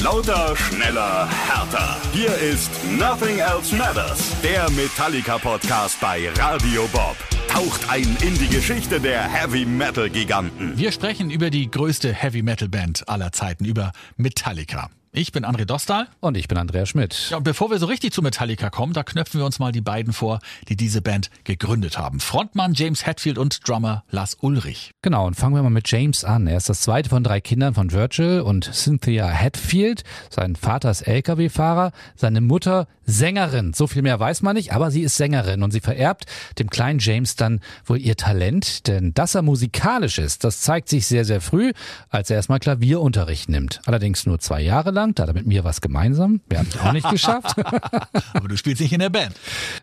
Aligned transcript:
Lauter, 0.00 0.54
schneller, 0.56 1.28
härter. 1.28 1.96
Hier 2.12 2.32
ist 2.36 2.70
Nothing 2.98 3.38
Else 3.38 3.74
Matters, 3.74 4.32
der 4.42 4.70
Metallica-Podcast 4.70 6.00
bei 6.00 6.30
Radio 6.36 6.86
Bob. 6.92 7.16
Taucht 7.48 7.90
ein 7.90 8.16
in 8.22 8.38
die 8.38 8.48
Geschichte 8.48 9.00
der 9.00 9.22
Heavy 9.28 9.64
Metal 9.64 10.08
Giganten. 10.08 10.78
Wir 10.78 10.92
sprechen 10.92 11.30
über 11.30 11.50
die 11.50 11.68
größte 11.68 12.12
Heavy 12.12 12.42
Metal 12.42 12.68
Band 12.68 13.08
aller 13.08 13.32
Zeiten, 13.32 13.64
über 13.64 13.90
Metallica. 14.16 14.88
Ich 15.18 15.32
bin 15.32 15.44
André 15.44 15.64
Dostal. 15.64 16.06
Und 16.20 16.36
ich 16.36 16.46
bin 16.46 16.58
Andrea 16.58 16.86
Schmidt. 16.86 17.30
Ja, 17.30 17.38
und 17.38 17.42
bevor 17.42 17.72
wir 17.72 17.80
so 17.80 17.86
richtig 17.86 18.12
zu 18.12 18.22
Metallica 18.22 18.70
kommen, 18.70 18.92
da 18.92 19.02
knöpfen 19.02 19.40
wir 19.40 19.46
uns 19.46 19.58
mal 19.58 19.72
die 19.72 19.80
beiden 19.80 20.12
vor, 20.12 20.38
die 20.68 20.76
diese 20.76 21.02
Band 21.02 21.28
gegründet 21.42 21.98
haben. 21.98 22.20
Frontmann 22.20 22.74
James 22.74 23.04
Hetfield 23.04 23.36
und 23.36 23.68
Drummer 23.68 24.04
Lars 24.12 24.36
Ulrich. 24.42 24.92
Genau, 25.02 25.26
und 25.26 25.34
fangen 25.34 25.56
wir 25.56 25.62
mal 25.64 25.70
mit 25.70 25.90
James 25.90 26.22
an. 26.22 26.46
Er 26.46 26.56
ist 26.56 26.68
das 26.68 26.82
zweite 26.82 27.10
von 27.10 27.24
drei 27.24 27.40
Kindern 27.40 27.74
von 27.74 27.90
Virgil 27.90 28.42
und 28.42 28.72
Cynthia 28.72 29.26
Hetfield. 29.26 30.04
Sein 30.30 30.54
Vater 30.54 30.92
ist 30.92 31.02
LKW-Fahrer, 31.02 31.90
seine 32.14 32.40
Mutter 32.40 32.86
Sängerin. 33.08 33.72
So 33.72 33.86
viel 33.86 34.02
mehr 34.02 34.20
weiß 34.20 34.42
man 34.42 34.54
nicht, 34.54 34.74
aber 34.74 34.90
sie 34.90 35.00
ist 35.00 35.16
Sängerin 35.16 35.62
und 35.62 35.70
sie 35.70 35.80
vererbt 35.80 36.26
dem 36.58 36.68
kleinen 36.68 36.98
James 36.98 37.36
dann 37.36 37.60
wohl 37.86 37.98
ihr 37.98 38.16
Talent, 38.16 38.86
denn 38.86 39.14
dass 39.14 39.34
er 39.34 39.40
musikalisch 39.40 40.18
ist, 40.18 40.44
das 40.44 40.60
zeigt 40.60 40.90
sich 40.90 41.06
sehr, 41.06 41.24
sehr 41.24 41.40
früh, 41.40 41.72
als 42.10 42.28
er 42.28 42.36
erstmal 42.36 42.60
Klavierunterricht 42.60 43.48
nimmt. 43.48 43.80
Allerdings 43.86 44.26
nur 44.26 44.38
zwei 44.40 44.60
Jahre 44.60 44.90
lang, 44.90 45.07
da 45.14 45.22
hat 45.22 45.30
er 45.30 45.34
mit 45.34 45.46
mir 45.46 45.64
was 45.64 45.80
gemeinsam. 45.80 46.40
Wir 46.48 46.58
haben 46.58 46.68
es 46.68 46.78
auch 46.78 46.92
nicht 46.92 47.08
geschafft. 47.10 47.58
aber 48.34 48.48
du 48.48 48.56
spielst 48.56 48.80
nicht 48.80 48.92
in 48.92 49.00
der 49.00 49.10
Band. 49.10 49.34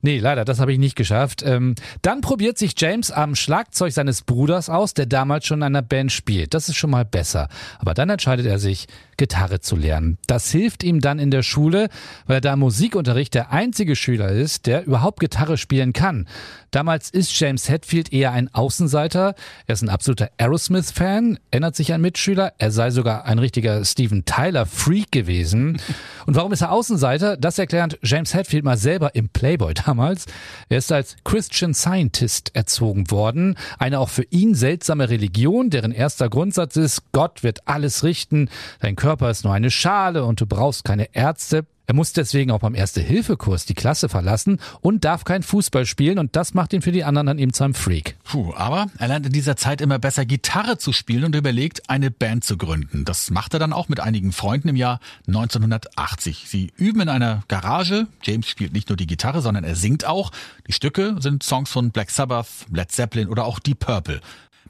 Nee, 0.02 0.20
leider, 0.20 0.46
das 0.46 0.60
habe 0.60 0.74
ich 0.74 0.80
nicht 0.80 0.96
geschafft. 0.96 1.44
Ähm, 1.46 1.76
dann 2.02 2.22
probiert 2.22 2.58
sich 2.58 2.74
James 2.78 3.12
am 3.12 3.36
Schlagzeug 3.36 3.94
seines 3.94 4.22
Bruders 4.22 4.70
aus, 4.70 4.94
der 4.94 5.06
damals 5.06 5.46
schon 5.46 5.60
in 5.60 5.64
einer 5.64 5.82
Band 5.82 6.12
spielt. 6.12 6.54
Das 6.54 6.70
ist 6.70 6.76
schon 6.76 6.90
mal 6.90 7.06
besser. 7.06 7.50
Aber 7.80 7.94
dann 7.94 8.10
entscheidet 8.10 8.46
er 8.46 8.60
sich, 8.60 8.88
Gitarre 9.18 9.60
zu 9.60 9.76
lernen. 9.76 10.18
Das 10.28 10.52
hilft 10.52 10.84
ihm 10.84 11.00
dann 11.00 11.20
in 11.20 11.32
der 11.32 11.44
Schule, 11.44 11.90
weil 12.28 12.38
er 12.38 12.42
da 12.42 12.54
im 12.54 12.60
Musikunterricht 12.60 13.34
der 13.34 13.52
einzige 13.52 13.96
Schüler 13.96 14.30
ist, 14.30 14.66
der 14.66 14.86
überhaupt 14.86 15.20
Gitarre 15.20 15.58
spielen 15.58 15.94
kann. 15.94 16.28
Damals 16.72 17.10
ist 17.10 17.40
James 17.40 17.70
Hetfield 17.70 18.12
eher 18.12 18.34
ein 18.34 18.54
Außenseiter. 18.54 19.36
Er 19.66 19.74
ist 19.74 19.82
ein 19.82 19.88
absoluter 19.88 20.30
Aerosmith-Fan, 20.38 21.40
erinnert 21.50 21.76
sich 21.76 21.94
ein 21.94 22.02
Mitschüler. 22.02 22.52
Er 22.58 22.72
sei 22.72 22.92
sogar 22.92 23.24
ein 23.24 23.40
richtiger 23.40 23.86
Steven 23.86 24.26
Tyler-Freak 24.26 25.10
gewesen. 25.10 25.80
Und 26.26 26.36
warum 26.36 26.52
ist 26.52 26.62
er 26.62 26.74
Außenseiter? 26.74 27.38
Das 27.38 27.58
erklärt 27.60 27.98
James 28.04 28.34
Hetfield 28.34 28.66
mal 28.66 28.78
selber 28.78 29.16
im 29.16 29.30
Playboy 29.30 29.74
damals. 29.74 30.26
Er 30.68 30.80
ist 30.80 30.92
als 30.92 31.16
Christian 31.24 31.74
Scientist 31.74 32.54
erzogen 32.54 33.10
worden. 33.10 33.56
Eine 33.80 34.00
auch 34.00 34.10
für 34.10 34.26
ihn 34.30 34.54
seltsame 34.54 35.10
Religion, 35.10 35.70
deren 35.70 35.94
erster 35.94 36.30
Grundsatz 36.30 36.76
ist, 36.76 37.04
Gott 37.14 37.42
wird 37.44 37.68
alles 37.70 38.04
richten. 38.04 38.50
Dein 38.82 38.98
Körper 39.06 39.30
ist 39.30 39.44
nur 39.44 39.54
eine 39.54 39.70
Schale 39.70 40.26
und 40.26 40.42
du 40.42 40.48
brauchst 40.48 40.84
keine 40.84 41.14
Ärzte. 41.14 41.68
Er 41.86 41.94
muss 41.94 42.14
deswegen 42.14 42.50
auch 42.50 42.62
beim 42.62 42.74
Erste-Hilfe-Kurs 42.74 43.68
die 43.68 43.76
Klasse 43.76 44.10
verlassen 44.10 44.60
und 44.82 45.06
darf 45.06 45.26
kein 45.26 45.44
Fußball 45.44 45.86
spielen 45.86 46.18
und 46.18 46.36
das 46.36 46.56
macht 46.56 46.74
ihn 46.74 46.82
für 46.82 46.92
die 46.92 47.04
anderen 47.04 47.28
dann 47.28 47.38
eben 47.38 47.54
zu 47.54 47.66
einem 47.66 47.76
Freak. 47.76 48.18
Puh, 48.24 48.56
aber 48.56 48.88
er 48.98 49.08
lernt 49.08 49.28
in 49.28 49.32
dieser 49.32 49.58
Zeit 49.58 49.80
immer 49.82 50.00
besser 50.00 50.26
Gitarre 50.26 50.80
zu 50.80 50.92
spielen 50.92 51.24
und 51.24 51.36
überlegt, 51.36 51.88
eine 51.88 52.10
Band 52.10 52.46
zu 52.46 52.58
gründen. 52.58 53.06
Das 53.06 53.30
macht 53.30 53.54
er 53.54 53.60
dann 53.60 53.74
auch 53.74 53.90
mit 53.90 54.00
einigen 54.00 54.32
Freunden 54.32 54.70
im 54.70 54.76
Jahr 54.76 55.00
1980. 55.28 56.46
Sie 56.48 56.74
üben 56.76 57.02
in 57.02 57.10
einer 57.10 57.44
Garage. 57.48 58.08
James 58.24 58.48
spielt 58.48 58.74
nicht 58.74 58.90
nur 58.90 58.98
die 58.98 59.06
Gitarre, 59.06 59.44
sondern 59.44 59.64
er 59.64 59.76
singt 59.76 60.06
auch. 60.06 60.32
Die 60.66 60.74
Stücke 60.74 61.18
sind 61.20 61.44
Songs 61.44 61.70
von 61.70 61.92
Black 61.92 62.10
Sabbath, 62.10 62.48
Led 62.74 62.92
Zeppelin 62.92 63.28
oder 63.28 63.46
auch 63.46 63.60
Deep 63.60 63.78
Purple. 63.82 64.20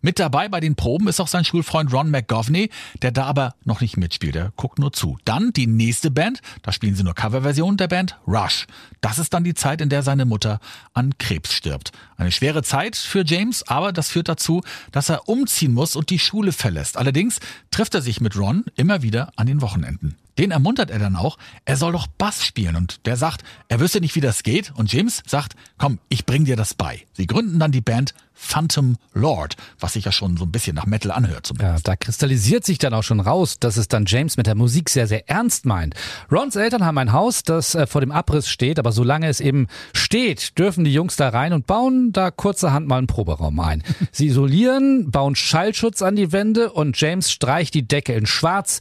Mit 0.02 0.20
dabei 0.20 0.50
bei 0.50 0.60
den 0.60 0.76
Proben 0.76 1.08
ist 1.08 1.20
auch 1.20 1.28
sein 1.28 1.46
Schulfreund 1.46 1.92
Ron 1.92 2.12
McGovney, 2.12 2.70
der 3.02 3.12
da 3.12 3.26
aber 3.26 3.56
noch 3.64 3.82
nicht 3.82 3.98
mitspielt, 3.98 4.36
der 4.36 4.52
guckt 4.56 4.80
nur 4.80 4.94
zu. 4.94 5.18
Dann 5.26 5.52
die 5.52 5.68
nächste 5.68 6.12
Band, 6.12 6.42
da 6.62 6.72
spielen 6.72 6.96
sie 6.96 7.04
nur 7.04 7.16
Coverversionen 7.16 7.78
der 7.78 7.88
Band, 7.88 8.18
Rush. 8.28 8.68
Das 9.02 9.20
ist 9.20 9.34
dann 9.34 9.44
die 9.44 9.54
Zeit, 9.54 9.82
in 9.82 9.90
der 9.90 10.04
seine 10.04 10.26
Mutter 10.26 10.60
an 10.94 11.18
Krebs 11.18 11.54
stirbt. 11.54 11.92
Eine 12.18 12.32
schwere 12.32 12.64
Zeit 12.64 12.96
für 12.96 13.26
James, 13.26 13.64
aber 13.68 13.92
das 13.92 14.10
führt 14.10 14.30
dazu, 14.30 14.62
dass 14.92 15.10
er 15.10 15.28
umziehen 15.28 15.74
muss 15.74 15.96
und 15.96 16.10
die 16.10 16.20
Schule 16.20 16.52
verlässt. 16.52 16.98
Allerdings 16.98 17.40
trifft 17.72 17.96
er 17.96 18.02
sich 18.02 18.22
mit 18.22 18.38
Ron 18.38 18.66
immer 18.76 19.02
wieder 19.02 19.32
an 19.36 19.48
den 19.48 19.62
Wochenenden. 19.62 20.16
Den 20.38 20.52
ermuntert 20.52 20.92
er 20.92 21.00
dann 21.00 21.16
auch, 21.16 21.38
er 21.64 21.78
soll 21.78 21.94
doch 21.94 22.08
Bass 22.08 22.46
spielen 22.46 22.76
und 22.76 23.06
der 23.06 23.16
sagt, 23.16 23.44
er 23.70 23.80
wüsste 23.80 24.02
nicht, 24.02 24.16
wie 24.16 24.22
das 24.22 24.44
geht 24.44 24.74
und 24.76 24.92
James 24.92 25.24
sagt, 25.26 25.56
komm, 25.78 26.00
ich 26.10 26.26
bring 26.26 26.44
dir 26.44 26.58
das 26.58 26.74
bei. 26.74 27.06
Sie 27.14 27.26
gründen 27.26 27.58
dann 27.58 27.72
die 27.72 27.82
Band 27.82 28.14
Phantom 28.36 28.98
Lord, 29.14 29.56
was 29.80 29.94
sich 29.94 30.06
ja 30.06 30.12
schon 30.12 30.38
so 30.38 30.46
ein 30.46 30.52
bisschen 30.52 30.76
nach 30.76 30.86
Metal 30.86 31.12
anhört. 31.12 31.52
Ja, 31.60 31.78
da 31.82 31.96
kristallisiert 31.96 32.66
sich 32.66 32.78
dann 32.78 32.94
auch 32.94 33.04
schon 33.04 33.20
raus, 33.20 33.60
dass 33.60 33.78
es 33.78 33.88
dann 33.88 34.06
James 34.06 34.38
mit 34.38 34.46
der 34.46 34.56
Musik 34.56 34.90
sehr, 34.90 35.08
sehr 35.08 35.30
ernst 35.30 35.66
meint. 35.66 35.96
Rons 36.32 36.56
Eltern 36.56 36.86
haben 36.86 36.98
ein 36.98 37.14
Haus, 37.14 37.44
das 37.44 37.74
äh, 37.76 37.88
vor 37.88 38.02
dem 38.02 38.12
Abriss 38.12 38.48
steht, 38.48 38.78
aber 38.78 38.92
solange 38.92 39.28
es 39.28 39.40
eben 39.40 39.68
steht, 39.94 40.58
dürfen 40.60 40.84
die 40.84 40.94
Jungs 40.94 41.16
da 41.16 41.30
rein 41.30 41.54
und 41.54 41.66
bauen 41.66 42.12
da 42.12 42.30
kurzerhand 42.30 42.88
mal 42.88 42.98
einen 42.98 43.08
Proberaum 43.08 43.60
ein. 43.60 43.84
Sie 44.12 44.28
isolieren, 44.28 45.10
bauen 45.12 45.36
Schallschutz 45.36 46.02
an 46.02 46.16
die 46.16 46.32
Wände 46.32 46.72
und 46.72 47.00
James 47.00 47.32
streicht 47.32 47.74
die 47.74 47.88
Decke 47.88 48.14
in 48.14 48.26
schwarz 48.26 48.80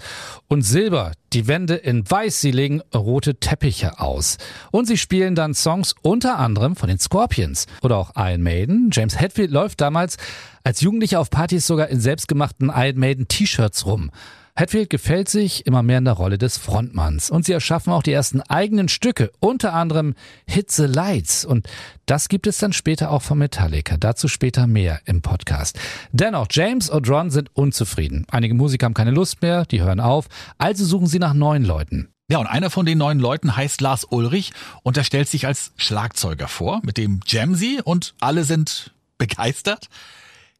und 0.48 0.62
silber, 0.62 1.12
die 1.34 1.48
Wände 1.48 1.74
in 1.74 2.08
weiß, 2.08 2.40
sie 2.40 2.52
legen 2.52 2.80
rote 2.94 3.34
Teppiche 3.34 3.98
aus. 3.98 4.38
Und 4.70 4.86
sie 4.86 4.96
spielen 4.96 5.34
dann 5.34 5.52
Songs 5.52 5.94
unter 6.00 6.38
anderem 6.38 6.76
von 6.76 6.88
den 6.88 7.00
Scorpions 7.00 7.66
oder 7.82 7.96
auch 7.96 8.12
Iron 8.16 8.42
Maiden. 8.42 8.90
James 8.92 9.18
Hetfield 9.18 9.43
läuft 9.50 9.80
damals 9.80 10.16
als 10.62 10.80
Jugendlicher 10.80 11.20
auf 11.20 11.30
Partys 11.30 11.66
sogar 11.66 11.88
in 11.88 12.00
selbstgemachten 12.00 12.72
Iron 12.74 12.98
Maiden 12.98 13.28
T-Shirts 13.28 13.86
rum. 13.86 14.10
Hetfield 14.56 14.88
gefällt 14.88 15.28
sich 15.28 15.66
immer 15.66 15.82
mehr 15.82 15.98
in 15.98 16.04
der 16.04 16.14
Rolle 16.14 16.38
des 16.38 16.58
Frontmanns 16.58 17.28
und 17.28 17.44
sie 17.44 17.52
erschaffen 17.52 17.92
auch 17.92 18.04
die 18.04 18.12
ersten 18.12 18.40
eigenen 18.40 18.88
Stücke, 18.88 19.32
unter 19.40 19.72
anderem 19.72 20.14
Hit 20.46 20.70
the 20.70 20.84
Lights 20.84 21.44
und 21.44 21.66
das 22.06 22.28
gibt 22.28 22.46
es 22.46 22.58
dann 22.58 22.72
später 22.72 23.10
auch 23.10 23.22
von 23.22 23.38
Metallica, 23.38 23.96
dazu 23.96 24.28
später 24.28 24.68
mehr 24.68 25.00
im 25.06 25.22
Podcast. 25.22 25.76
Dennoch, 26.12 26.46
James 26.50 26.88
und 26.88 27.10
Ron 27.10 27.30
sind 27.30 27.50
unzufrieden. 27.56 28.26
Einige 28.30 28.54
Musiker 28.54 28.84
haben 28.84 28.94
keine 28.94 29.10
Lust 29.10 29.42
mehr, 29.42 29.64
die 29.64 29.82
hören 29.82 29.98
auf, 29.98 30.28
also 30.56 30.84
suchen 30.84 31.08
sie 31.08 31.18
nach 31.18 31.34
neuen 31.34 31.64
Leuten. 31.64 32.10
Ja, 32.30 32.38
und 32.38 32.46
einer 32.46 32.70
von 32.70 32.86
den 32.86 32.98
neuen 32.98 33.18
Leuten 33.18 33.56
heißt 33.56 33.80
Lars 33.80 34.04
Ulrich 34.04 34.52
und 34.84 34.96
er 34.96 35.04
stellt 35.04 35.28
sich 35.28 35.48
als 35.48 35.72
Schlagzeuger 35.78 36.46
vor, 36.46 36.80
mit 36.84 36.96
dem 36.96 37.18
Jamsey 37.26 37.80
und 37.82 38.14
alle 38.20 38.44
sind 38.44 38.94
begeistert. 39.18 39.88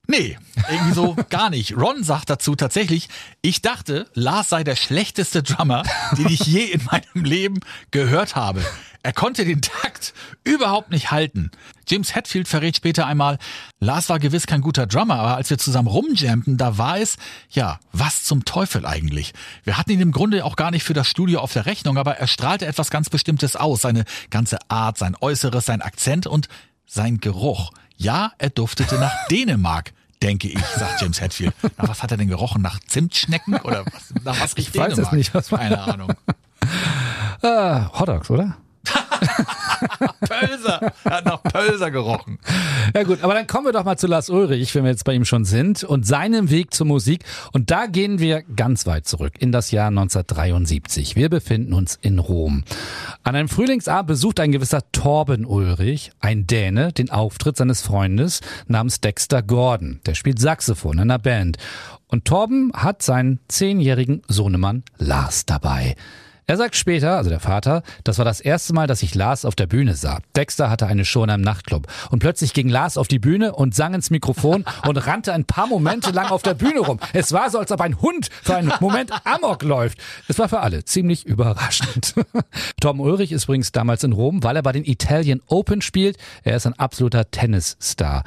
Nee, 0.07 0.37
irgendwie 0.71 0.95
so 0.95 1.17
gar 1.31 1.51
nicht. 1.51 1.77
Ron 1.77 2.05
sagt 2.05 2.29
dazu 2.29 2.55
tatsächlich, 2.57 3.09
ich 3.41 3.63
dachte, 3.63 4.07
Lars 4.15 4.51
sei 4.51 4.65
der 4.65 4.77
schlechteste 4.77 5.43
Drummer, 5.43 5.83
den 6.19 6.29
ich 6.29 6.41
je 6.41 6.65
in 6.65 6.85
meinem 6.85 7.25
Leben 7.25 7.61
gehört 7.91 8.37
habe. 8.37 8.63
Er 9.03 9.13
konnte 9.13 9.45
den 9.45 9.61
Takt 9.61 10.15
überhaupt 10.45 10.91
nicht 10.91 11.11
halten. 11.11 11.51
James 11.87 12.15
Hetfield 12.15 12.49
verrät 12.49 12.77
später 12.77 13.07
einmal, 13.07 13.39
Lars 13.79 14.09
war 14.09 14.19
gewiss 14.19 14.47
kein 14.47 14.63
guter 14.63 14.87
Drummer, 14.87 15.17
aber 15.17 15.37
als 15.37 15.51
wir 15.51 15.59
zusammen 15.59 15.89
rumjammten, 15.89 16.57
da 16.57 16.79
war 16.79 16.99
es, 16.99 17.17
ja, 17.51 17.81
was 17.93 18.25
zum 18.25 18.47
Teufel 18.47 18.87
eigentlich? 18.87 19.35
Wir 19.63 19.77
hatten 19.77 19.91
ihn 19.91 20.01
im 20.01 20.13
Grunde 20.13 20.43
auch 20.45 20.57
gar 20.57 20.71
nicht 20.71 20.85
für 20.85 20.95
das 20.95 21.07
Studio 21.07 21.41
auf 21.41 21.53
der 21.53 21.67
Rechnung, 21.67 21.99
aber 21.99 22.17
er 22.17 22.27
strahlte 22.27 22.65
etwas 22.65 22.91
ganz 22.91 23.11
Bestimmtes 23.11 23.57
aus. 23.57 23.83
Seine 23.83 24.05
ganze 24.31 24.59
Art, 24.69 24.97
sein 24.97 25.17
Äußeres, 25.21 25.67
sein 25.67 25.83
Akzent 25.83 26.27
und 26.27 26.49
sein 26.87 27.19
Geruch. 27.21 27.73
Ja, 27.97 28.33
er 28.39 28.51
duftete 28.51 28.97
nach 28.97 29.13
Dänemark 29.31 29.93
denke 30.23 30.49
ich, 30.49 30.65
sagt 30.79 31.03
James 31.03 31.21
Hetfield. 31.21 31.55
Nach 31.77 31.89
was 31.89 32.03
hat 32.03 32.11
er 32.11 32.17
denn 32.17 32.29
gerochen? 32.29 32.63
Nach 32.63 32.81
Zimtschnecken 32.81 33.57
oder 33.57 33.85
was, 33.85 34.25
nach 34.25 34.41
was 34.41 34.57
riecht 34.57 34.75
Ich 34.75 34.81
weiß 34.81 34.97
es 34.97 35.13
nicht, 35.13 35.35
was 35.35 35.53
war. 35.53 35.59
Keine 35.59 35.81
Ahnung. 35.81 36.13
Uh, 37.43 37.85
Hotdogs, 37.93 38.31
oder? 38.31 38.57
Pölser. 40.21 40.93
Er 41.05 41.11
hat 41.11 41.25
nach 41.25 41.43
Pölser 41.43 41.91
gerochen. 41.91 42.39
Ja 42.95 43.03
gut, 43.03 43.23
aber 43.23 43.35
dann 43.35 43.47
kommen 43.47 43.67
wir 43.67 43.73
doch 43.73 43.85
mal 43.85 43.97
zu 43.97 44.07
Lars 44.07 44.31
Ulrich, 44.31 44.75
wenn 44.75 44.85
wir 44.85 44.91
jetzt 44.91 45.05
bei 45.05 45.15
ihm 45.15 45.25
schon 45.25 45.45
sind, 45.45 45.85
und 45.85 46.07
seinem 46.07 46.51
Weg 46.51 46.75
zur 46.75 46.87
Musik. 46.87 47.25
Und 47.53 47.71
da 47.71 47.87
gehen 47.87 48.19
wir 48.19 48.43
ganz 48.43 48.87
weit 48.87 49.07
zurück, 49.07 49.35
in 49.39 49.53
das 49.53 49.71
Jahr 49.71 49.89
1973. 49.89 51.17
Wir 51.17 51.29
befinden 51.29 51.73
uns 51.73 51.99
in 52.01 52.19
Rom. 52.19 52.65
An 53.23 53.35
einem 53.35 53.49
Frühlingsabend 53.49 54.09
besucht 54.09 54.41
ein 54.41 54.53
gewisser 54.53 54.83
Torben 54.93 55.45
Ulrich, 55.45 56.13
ein 56.21 56.47
Däne, 56.47 56.93
den 56.93 57.11
Auftritt 57.11 57.57
seines 57.57 57.83
Freundes 57.83 58.41
namens 58.67 59.01
Dexter 59.01 59.43
Gordon. 59.43 60.01
Der 60.07 60.15
spielt 60.15 60.39
Saxophon 60.39 60.95
in 60.95 61.01
einer 61.01 61.19
Band. 61.19 61.59
Und 62.07 62.27
Torben 62.27 62.73
hat 62.75 63.03
seinen 63.03 63.41
zehnjährigen 63.49 64.23
Sohnemann 64.29 64.85
Lars 64.99 65.47
dabei. 65.47 65.97
Er 66.47 66.59
sagt 66.59 66.77
später, 66.77 67.17
also 67.17 67.31
der 67.31 67.41
Vater, 67.41 67.83
das 68.05 68.19
war 68.19 68.27
das 68.27 68.41
erste 68.41 68.75
Mal, 68.75 68.87
dass 68.87 69.03
ich 69.03 69.15
Lars 69.15 69.47
auf 69.47 69.55
der 69.55 69.67
Bühne 69.67 69.95
sah. 69.95 70.19
Dexter 70.37 70.69
hatte 70.69 70.87
eine 70.87 71.07
Show 71.07 71.25
in 71.25 71.31
einem 71.31 71.43
Nachtclub. 71.43 71.87
Und 72.11 72.19
plötzlich 72.19 72.53
ging 72.53 72.69
Lars 72.69 72.99
auf 72.99 73.09
die 73.09 73.19
Bühne 73.19 73.55
und 73.55 73.75
sang 73.75 73.95
ins 73.95 74.11
Mikrofon 74.11 74.65
und 74.87 74.97
rannte 74.99 75.33
ein 75.33 75.47
paar 75.47 75.67
Momente 75.67 76.11
lang 76.11 76.31
auf 76.31 76.43
der 76.43 76.53
Bühne 76.53 76.81
rum. 76.81 77.01
Es 77.15 77.33
war 77.33 77.49
so, 77.49 77.59
als 77.59 77.73
ob 77.73 77.81
ein 77.81 78.01
Hund 78.03 78.29
für 78.43 78.57
einen 78.57 78.73
Moment 78.81 79.11
Amok 79.25 79.63
läuft. 79.63 79.99
Es 80.29 80.39
war 80.39 80.51
für 80.51 80.61
alle 80.61 80.85
ziemlich 80.85 81.25
überraschend. 81.25 82.15
Tom 82.81 83.01
Ulrich 83.01 83.33
ist 83.33 83.45
übrigens 83.45 83.73
damals 83.73 84.05
in 84.05 84.13
Rom, 84.13 84.43
weil 84.43 84.57
er 84.57 84.63
bei 84.63 84.73
den 84.73 84.85
Italian 84.85 85.41
Open 85.47 85.81
spielt. 85.81 86.19
Er 86.43 86.57
ist 86.57 86.67
ein 86.67 86.79
absoluter 86.79 87.31
Tennisstar. 87.31 88.23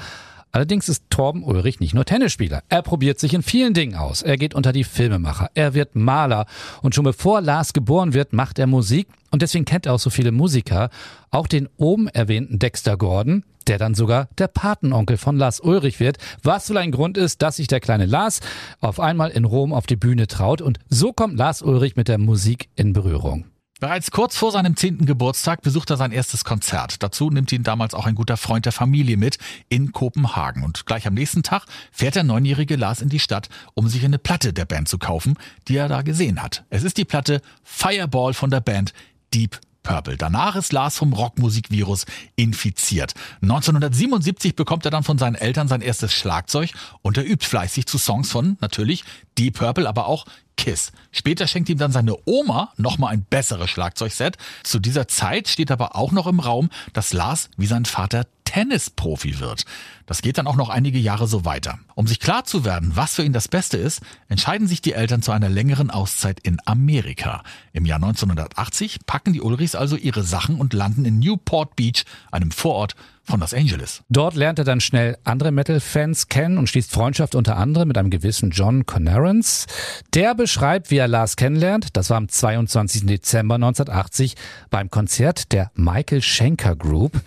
Allerdings 0.57 0.89
ist 0.89 1.03
Torben 1.11 1.43
Ulrich 1.43 1.79
nicht 1.81 1.93
nur 1.93 2.03
Tennisspieler. 2.03 2.63
Er 2.67 2.81
probiert 2.81 3.19
sich 3.19 3.35
in 3.35 3.43
vielen 3.43 3.75
Dingen 3.75 3.93
aus. 3.93 4.23
Er 4.23 4.37
geht 4.37 4.55
unter 4.55 4.73
die 4.73 4.85
Filmemacher. 4.85 5.51
Er 5.53 5.75
wird 5.75 5.95
Maler. 5.95 6.47
Und 6.81 6.95
schon 6.95 7.03
bevor 7.03 7.41
Lars 7.41 7.73
geboren 7.73 8.15
wird, 8.15 8.33
macht 8.33 8.57
er 8.57 8.65
Musik. 8.65 9.07
Und 9.29 9.43
deswegen 9.43 9.65
kennt 9.65 9.85
er 9.85 9.93
auch 9.93 9.99
so 9.99 10.09
viele 10.09 10.31
Musiker. 10.31 10.89
Auch 11.29 11.45
den 11.45 11.69
oben 11.77 12.07
erwähnten 12.07 12.57
Dexter 12.57 12.97
Gordon, 12.97 13.43
der 13.67 13.77
dann 13.77 13.93
sogar 13.93 14.29
der 14.39 14.47
Patenonkel 14.47 15.17
von 15.17 15.37
Lars 15.37 15.59
Ulrich 15.59 15.99
wird. 15.99 16.17
Was 16.41 16.71
wohl 16.71 16.77
ein 16.77 16.91
Grund 16.91 17.19
ist, 17.19 17.43
dass 17.43 17.57
sich 17.57 17.67
der 17.67 17.79
kleine 17.79 18.07
Lars 18.07 18.39
auf 18.79 18.99
einmal 18.99 19.29
in 19.29 19.45
Rom 19.45 19.73
auf 19.73 19.85
die 19.85 19.95
Bühne 19.95 20.25
traut. 20.25 20.63
Und 20.63 20.79
so 20.89 21.13
kommt 21.13 21.37
Lars 21.37 21.61
Ulrich 21.61 21.95
mit 21.97 22.07
der 22.07 22.17
Musik 22.17 22.69
in 22.75 22.93
Berührung. 22.93 23.45
Bereits 23.79 24.09
kurz 24.09 24.35
vor 24.35 24.51
seinem 24.51 24.75
zehnten 24.75 25.05
Geburtstag 25.05 25.61
besucht 25.61 25.91
er 25.91 25.97
sein 25.97 26.11
erstes 26.11 26.43
Konzert. 26.43 27.03
Dazu 27.03 27.29
nimmt 27.29 27.51
ihn 27.51 27.61
damals 27.61 27.93
auch 27.93 28.07
ein 28.07 28.15
guter 28.15 28.35
Freund 28.35 28.65
der 28.65 28.71
Familie 28.71 29.17
mit 29.17 29.37
in 29.69 29.91
Kopenhagen. 29.91 30.63
Und 30.63 30.87
gleich 30.87 31.05
am 31.05 31.13
nächsten 31.13 31.43
Tag 31.43 31.65
fährt 31.91 32.15
der 32.15 32.23
neunjährige 32.23 32.75
Lars 32.75 33.01
in 33.01 33.09
die 33.09 33.19
Stadt, 33.19 33.49
um 33.75 33.87
sich 33.87 34.03
eine 34.03 34.17
Platte 34.17 34.51
der 34.51 34.65
Band 34.65 34.89
zu 34.89 34.97
kaufen, 34.97 35.35
die 35.67 35.77
er 35.77 35.89
da 35.89 36.01
gesehen 36.01 36.41
hat. 36.41 36.63
Es 36.71 36.83
ist 36.83 36.97
die 36.97 37.05
Platte 37.05 37.41
Fireball 37.63 38.33
von 38.33 38.49
der 38.49 38.61
Band 38.61 38.93
Deep 39.33 39.59
Purple. 39.83 40.17
Danach 40.17 40.55
ist 40.55 40.73
Lars 40.73 40.97
vom 40.97 41.13
Rockmusikvirus 41.13 42.05
infiziert. 42.35 43.13
1977 43.43 44.55
bekommt 44.55 44.85
er 44.85 44.91
dann 44.91 45.03
von 45.03 45.19
seinen 45.19 45.35
Eltern 45.35 45.67
sein 45.67 45.81
erstes 45.81 46.11
Schlagzeug 46.13 46.71
und 47.03 47.17
er 47.17 47.25
übt 47.25 47.45
fleißig 47.45 47.85
zu 47.85 47.99
Songs 47.99 48.31
von 48.31 48.57
natürlich 48.59 49.05
Deep 49.37 49.59
Purple, 49.59 49.87
aber 49.87 50.07
auch 50.07 50.25
Kiss. 50.57 50.91
Später 51.11 51.47
schenkt 51.47 51.69
ihm 51.69 51.77
dann 51.77 51.91
seine 51.91 52.17
Oma 52.25 52.73
nochmal 52.77 53.13
ein 53.13 53.23
besseres 53.23 53.69
Schlagzeugset. 53.69 54.37
Zu 54.63 54.79
dieser 54.79 55.07
Zeit 55.07 55.47
steht 55.47 55.71
aber 55.71 55.95
auch 55.95 56.11
noch 56.11 56.27
im 56.27 56.39
Raum, 56.39 56.69
dass 56.93 57.13
Lars 57.13 57.49
wie 57.55 57.67
sein 57.67 57.85
Vater 57.85 58.25
Tennisprofi 58.47 59.39
wird. 59.39 59.65
Das 60.05 60.21
geht 60.21 60.37
dann 60.37 60.47
auch 60.47 60.55
noch 60.55 60.69
einige 60.69 60.97
Jahre 60.97 61.27
so 61.27 61.43
weiter. 61.43 61.79
Um 61.95 62.07
sich 62.07 62.19
klar 62.19 62.45
zu 62.45 62.63
werden, 62.63 62.95
was 62.95 63.15
für 63.15 63.23
ihn 63.23 63.33
das 63.33 63.49
Beste 63.49 63.77
ist, 63.77 64.01
entscheiden 64.29 64.67
sich 64.67 64.81
die 64.81 64.93
Eltern 64.93 65.21
zu 65.21 65.33
einer 65.33 65.49
längeren 65.49 65.91
Auszeit 65.91 66.39
in 66.39 66.57
Amerika. 66.65 67.43
Im 67.73 67.85
Jahr 67.85 67.97
1980 67.97 68.99
packen 69.05 69.33
die 69.33 69.41
Ulrichs 69.41 69.75
also 69.75 69.97
ihre 69.97 70.23
Sachen 70.23 70.59
und 70.59 70.73
landen 70.73 71.03
in 71.03 71.19
Newport 71.19 71.75
Beach, 71.75 72.05
einem 72.31 72.51
Vorort 72.51 72.95
von 73.27 73.41
Los 73.41 73.53
Angeles. 73.53 74.01
Dort 74.09 74.35
lernt 74.35 74.59
er 74.59 74.65
dann 74.65 74.79
schnell 74.79 75.17
andere 75.23 75.51
Metal-Fans 75.51 76.29
kennen 76.29 76.57
und 76.57 76.69
schließt 76.69 76.91
Freundschaft 76.91 77.35
unter 77.35 77.57
anderem 77.57 77.89
mit 77.89 77.97
einem 77.97 78.09
gewissen 78.09 78.51
John 78.51 78.85
Connerance. 78.85 79.67
Der 80.13 80.33
beschreibt, 80.33 80.91
wie 80.91 80.97
er 80.97 81.07
Lars 81.07 81.35
kennenlernt. 81.35 81.89
Das 81.93 82.09
war 82.09 82.17
am 82.17 82.29
22. 82.29 83.05
Dezember 83.05 83.55
1980 83.55 84.35
beim 84.69 84.89
Konzert 84.89 85.51
der 85.51 85.71
Michael 85.75 86.21
Schenker 86.21 86.75
Group. 86.75 87.21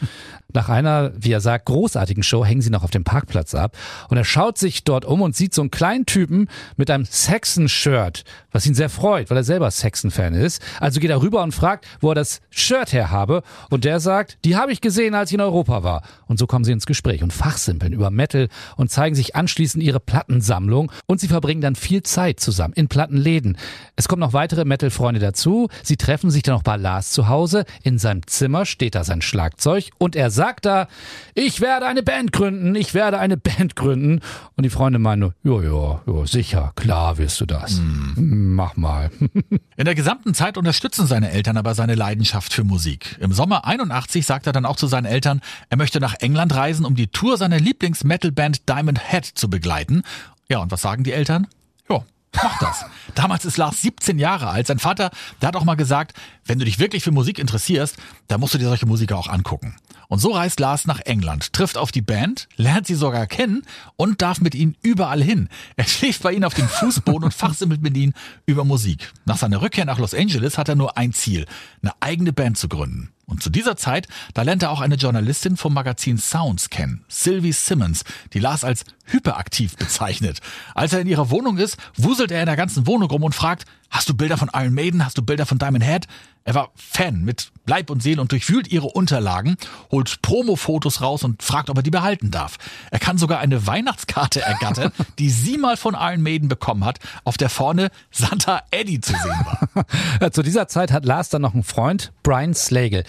Nach 0.55 0.69
einer, 0.69 1.13
wie 1.17 1.33
er 1.33 1.41
sagt, 1.41 1.67
großartigen 1.67 2.23
Show 2.23 2.45
hängen 2.45 2.63
sie 2.63 2.71
noch 2.71 2.85
auf 2.85 2.91
dem 2.91 3.05
Parkplatz 3.05 3.55
ab 3.55 3.77
und 4.09 4.17
er 4.17 4.25
schaut 4.25 4.59
sich 4.59 4.85
dort 4.85 5.05
um 5.05 5.23
und 5.23 5.37
sieht 5.37 5.55
so 5.55 5.63
einen 5.63 5.71
kleinen 5.71 6.07
Typen 6.07 6.49
mit 6.77 6.91
einem 6.91 7.05
Saxon-Shirt, 7.05 8.25
was 8.53 8.67
ihn 8.67 8.75
sehr 8.75 8.89
freut, 8.89 9.31
weil 9.31 9.37
er 9.37 9.45
selber 9.45 9.71
Saxon-Fan 9.71 10.35
ist. 10.35 10.63
Also 10.81 11.01
geht 11.01 11.11
er 11.11 11.23
rüber 11.23 11.43
und 11.43 11.53
fragt, 11.53 11.87
wo 12.01 12.11
er 12.11 12.15
das 12.15 12.41
Shirt 12.51 12.93
her 12.93 13.11
habe 13.11 13.43
und 13.71 13.85
der 13.85 14.01
sagt, 14.01 14.39
die 14.45 14.57
habe 14.57 14.73
ich 14.73 14.81
gesehen, 14.81 15.15
als 15.15 15.31
ich 15.31 15.35
in 15.35 15.41
Europa 15.41 15.83
war. 15.83 16.03
Und 16.27 16.39
so 16.39 16.47
kommen 16.47 16.65
sie 16.65 16.73
ins 16.73 16.87
Gespräch 16.87 17.23
und 17.23 17.33
fachsimpeln 17.33 17.93
über 17.93 18.11
Metal 18.11 18.49
und 18.77 18.91
zeigen 18.91 19.15
sich 19.15 19.37
anschließend 19.37 19.83
ihre 19.83 20.01
Plattensammlung 20.01 20.91
und 21.07 21.21
sie 21.21 21.29
verbringen 21.29 21.61
dann 21.61 21.75
viel 21.77 22.03
Zeit 22.03 22.41
zusammen 22.41 22.75
in 22.75 22.89
Plattenläden. 22.89 23.57
Es 23.97 24.09
kommen 24.09 24.21
noch 24.21 24.33
weitere 24.33 24.65
Metal-Freunde 24.65 25.21
dazu. 25.21 25.69
Sie 25.83 25.97
treffen 25.97 26.31
sich 26.31 26.43
dann 26.43 26.55
noch 26.55 26.63
bei 26.63 26.77
Lars 26.77 27.13
zu 27.13 27.29
Hause. 27.29 27.65
In 27.83 27.99
seinem 27.99 28.27
Zimmer 28.27 28.67
steht 28.67 28.95
da 28.95 29.05
sein 29.05 29.23
Schlagzeug 29.23 29.91
und 29.99 30.17
er 30.17 30.31
sagt 30.31 30.40
da, 30.63 30.89
ich 31.35 31.61
werde 31.61 31.87
eine 31.87 32.03
Band 32.03 32.33
gründen, 32.33 32.75
ich 32.75 32.95
werde 32.95 33.19
eine 33.19 33.37
Band 33.39 33.77
gründen. 33.77 34.21
Und 34.57 34.65
die 34.65 34.71
Freunde 34.71 34.99
meinen, 34.99 35.35
ja, 35.43 35.63
ja, 35.63 36.03
ja, 36.07 36.27
sicher, 36.27 36.73
klar 36.77 37.19
wirst 37.19 37.41
du 37.41 37.47
das. 37.47 37.81
Mm. 37.81 38.55
Mach 38.55 38.77
mal. 38.77 39.11
In 39.77 39.85
der 39.85 39.95
gesamten 39.95 40.35
Zeit 40.35 40.59
unterstützen 40.59 41.07
seine 41.07 41.31
Eltern 41.31 41.57
aber 41.57 41.75
seine 41.75 41.95
Leidenschaft 41.95 42.53
für 42.53 42.65
Musik. 42.65 43.17
Im 43.21 43.33
Sommer 43.33 43.67
81 43.67 44.27
sagt 44.27 44.47
er 44.47 44.53
dann 44.53 44.67
auch 44.67 44.77
zu 44.77 44.87
seinen 44.87 45.07
Eltern, 45.07 45.41
er 45.69 45.77
möchte 45.77 46.01
nach 46.01 46.15
England 46.21 46.55
reisen, 46.55 46.85
um 46.85 46.95
die 46.95 47.09
Tour 47.09 47.37
seiner 47.37 47.59
Lieblings-Metal-Band 47.59 48.69
Diamond 48.69 49.01
Head 49.11 49.27
zu 49.27 49.49
begleiten. 49.49 50.03
Ja, 50.49 50.59
und 50.59 50.71
was 50.71 50.83
sagen 50.83 51.05
die 51.05 51.13
Eltern? 51.13 51.47
Ja, 51.89 52.03
Mach 52.35 52.59
das. 52.59 52.85
Damals 53.15 53.45
ist 53.45 53.57
Lars 53.57 53.83
17 53.83 54.19
Jahre 54.19 54.49
alt. 54.49 54.67
Sein 54.67 54.79
Vater, 54.79 55.11
der 55.41 55.49
hat 55.49 55.57
auch 55.57 55.65
mal 55.65 55.75
gesagt, 55.75 56.15
wenn 56.45 56.59
du 56.59 56.65
dich 56.65 56.79
wirklich 56.79 57.03
für 57.03 57.11
Musik 57.11 57.39
interessierst, 57.39 57.97
dann 58.29 58.41
musst 58.41 58.55
du 58.55 58.59
dir 58.59 58.69
solche 58.69 58.87
Musiker 58.87 59.19
auch 59.19 59.29
angucken. 59.29 59.77
Und 60.11 60.19
so 60.19 60.33
reist 60.33 60.59
Lars 60.59 60.87
nach 60.87 60.99
England, 60.99 61.53
trifft 61.53 61.79
auf 61.79 61.93
die 61.93 62.03
Band, 62.03 62.49
lernt 62.57 62.85
sie 62.85 62.97
sogar 62.97 63.29
kennen 63.29 63.63
und 63.95 64.21
darf 64.21 64.41
mit 64.41 64.57
ihnen 64.57 64.77
überall 64.83 65.23
hin. 65.23 65.49
Er 65.77 65.85
schläft 65.85 66.25
bei 66.25 66.33
ihnen 66.33 66.43
auf 66.43 66.53
dem 66.53 66.69
Fußboden 66.69 67.23
und 67.23 67.33
fachsimmelt 67.33 67.81
mit 67.81 67.97
ihnen 67.97 68.15
über 68.45 68.65
Musik. 68.65 69.13
Nach 69.25 69.39
seiner 69.39 69.63
Rückkehr 69.63 69.85
nach 69.85 70.01
Los 70.01 70.13
Angeles 70.13 70.59
hat 70.59 70.69
er 70.69 70.75
nur 70.75 70.99
ein 70.99 71.13
Ziel, 71.13 71.47
eine 71.81 71.93
eigene 72.01 72.33
Band 72.33 72.59
zu 72.59 72.69
gründen. 72.69 73.11
Und 73.31 73.43
zu 73.43 73.49
dieser 73.49 73.77
Zeit, 73.77 74.09
da 74.35 74.43
lernt 74.43 74.63
er 74.63 74.71
auch 74.71 74.81
eine 74.81 74.97
Journalistin 74.97 75.57
vom 75.57 75.73
Magazin 75.73 76.19
Sounds 76.19 76.69
kennen, 76.69 77.05
Sylvie 77.09 77.53
Simmons, 77.53 78.05
die 78.33 78.41
Lars 78.41 78.65
als 78.65 78.85
hyperaktiv 79.07 79.77
bezeichnet. 79.77 80.41
Als 80.75 80.93
er 80.93 81.01
in 81.01 81.07
ihrer 81.07 81.31
Wohnung 81.31 81.59
ist, 81.59 81.77
wuselt 81.97 82.31
er 82.31 82.41
in 82.41 82.47
der 82.47 82.57
ganzen 82.57 82.87
Wohnung 82.87 83.11
rum 83.11 83.23
und 83.23 83.35
fragt, 83.35 83.65
hast 83.91 84.09
du 84.09 84.15
Bilder 84.15 84.37
von 84.37 84.51
Iron 84.53 84.75
Maiden, 84.75 85.05
hast 85.05 85.19
du 85.19 85.23
Bilder 85.23 85.47
von 85.47 85.59
Diamond 85.59 85.85
Head? 85.85 86.07
Er 86.45 86.55
war 86.55 86.71
Fan 86.75 87.23
mit 87.23 87.53
Leib 87.67 87.91
und 87.91 88.03
Seele 88.03 88.21
und 88.21 88.33
durchwühlt 88.33 88.69
ihre 88.69 88.87
Unterlagen, 88.87 89.57
holt 89.91 90.23
Promo-Fotos 90.23 91.03
raus 91.03 91.23
und 91.23 91.43
fragt, 91.43 91.69
ob 91.69 91.77
er 91.77 91.83
die 91.83 91.91
behalten 91.91 92.31
darf. 92.31 92.57
Er 92.91 92.99
kann 92.99 93.19
sogar 93.19 93.41
eine 93.41 93.67
Weihnachtskarte 93.67 94.41
ergattern, 94.41 94.91
die 95.19 95.29
sie 95.29 95.59
mal 95.59 95.77
von 95.77 95.95
Iron 95.95 96.23
Maiden 96.23 96.49
bekommen 96.49 96.85
hat, 96.85 96.99
auf 97.25 97.37
der 97.37 97.51
vorne 97.51 97.91
Santa 98.11 98.63
Eddie 98.71 99.01
zu 99.01 99.13
sehen 99.13 99.45
war. 99.45 100.33
Zu 100.33 100.43
dieser 100.43 100.67
Zeit 100.67 100.93
hat 100.93 101.05
Lars 101.05 101.29
dann 101.29 101.43
noch 101.43 101.55
einen 101.55 101.63
Freund, 101.63 102.13
Brian 102.23 102.55
Slagle. 102.55 103.05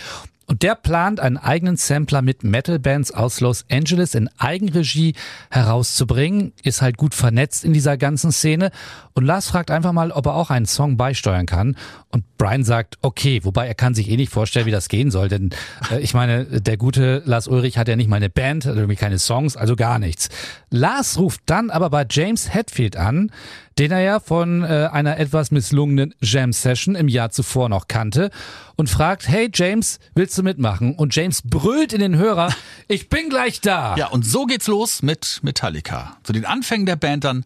Und 0.52 0.64
der 0.64 0.76
plant, 0.76 1.22
einen 1.22 1.38
eigenen 1.38 1.78
Sampler 1.78 2.22
mit 2.22 2.44
Metal-Bands 2.44 3.14
aus 3.14 3.40
Los 3.40 3.64
Angeles 3.72 4.16
in 4.16 4.30
Eigenregie 4.38 5.16
herauszubringen, 5.50 6.52
ist 6.62 6.82
halt 6.82 6.98
gut 6.98 7.16
vernetzt 7.16 7.64
in 7.64 7.72
dieser 7.72 7.96
ganzen 7.96 8.34
Szene. 8.34 8.72
Und 9.14 9.24
Lars 9.24 9.48
fragt 9.48 9.72
einfach 9.72 9.94
mal, 9.94 10.12
ob 10.12 10.26
er 10.26 10.36
auch 10.36 10.50
einen 10.50 10.66
Song 10.66 10.98
beisteuern 10.98 11.46
kann. 11.46 11.78
Und 12.10 12.26
Brian 12.38 12.66
sagt, 12.66 12.98
okay, 13.02 13.40
wobei 13.46 13.66
er 13.66 13.76
kann 13.76 13.96
sich 13.96 14.10
eh 14.10 14.18
nicht 14.18 14.30
vorstellen, 14.30 14.66
wie 14.66 14.72
das 14.72 14.90
gehen 14.90 15.10
soll, 15.10 15.30
denn 15.30 15.52
äh, 15.90 16.02
ich 16.02 16.14
meine, 16.14 16.44
der 16.44 16.76
gute 16.76 17.22
Lars 17.24 17.48
Ulrich 17.48 17.78
hat 17.78 17.88
ja 17.88 17.96
nicht 17.96 18.10
mal 18.10 18.18
eine 18.18 18.30
Band, 18.30 18.66
hat 18.66 18.76
irgendwie 18.76 18.98
keine 18.98 19.20
Songs, 19.20 19.56
also 19.56 19.78
gar 19.78 20.00
nichts. 20.00 20.28
Lars 20.70 21.18
ruft 21.18 21.44
dann 21.46 21.70
aber 21.70 21.90
bei 21.90 22.06
James 22.10 22.54
Hetfield 22.54 22.98
an, 22.98 23.32
den 23.82 23.92
er 23.92 24.02
ja 24.02 24.20
von 24.20 24.62
äh, 24.62 24.90
einer 24.92 25.18
etwas 25.18 25.50
misslungenen 25.50 26.14
Jam 26.22 26.54
Session 26.54 26.94
im 26.94 27.08
Jahr 27.08 27.32
zuvor 27.32 27.68
noch 27.68 27.88
kannte 27.88 28.30
und 28.76 28.92
fragt, 28.92 29.28
hey 29.28 29.50
James, 29.52 29.98
willst 30.14 30.38
du 30.38 30.44
mitmachen? 30.44 30.94
Und 30.94 31.16
James 31.16 31.42
brüllt 31.44 31.92
in 31.92 32.00
den 32.00 32.16
Hörer, 32.16 32.54
ich 32.88 33.10
bin 33.10 33.30
gleich 33.30 33.60
da. 33.60 33.96
Ja, 33.96 34.10
und 34.10 34.24
so 34.24 34.46
geht's 34.46 34.68
los 34.68 35.02
mit 35.02 35.40
Metallica. 35.42 36.16
Zu 36.22 36.32
den 36.32 36.46
Anfängen 36.46 36.86
der 36.86 36.96
Band 36.96 37.24
dann 37.24 37.44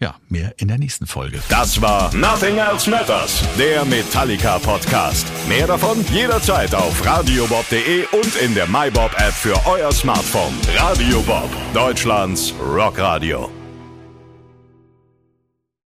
ja, 0.00 0.14
mehr 0.30 0.54
in 0.56 0.68
der 0.68 0.78
nächsten 0.78 1.06
Folge. 1.06 1.42
Das 1.50 1.82
war 1.82 2.14
Nothing 2.14 2.56
Else 2.56 2.88
Matters, 2.88 3.42
der 3.58 3.84
Metallica 3.84 4.58
Podcast. 4.58 5.26
Mehr 5.46 5.66
davon 5.66 6.02
jederzeit 6.10 6.74
auf 6.74 7.04
radiobob.de 7.04 8.06
und 8.12 8.36
in 8.36 8.54
der 8.54 8.66
MyBob 8.66 9.12
App 9.18 9.34
für 9.34 9.60
euer 9.66 9.92
Smartphone. 9.92 10.54
Radio 10.78 11.20
Bob, 11.20 11.50
Deutschlands 11.74 12.54
Rockradio. 12.58 13.55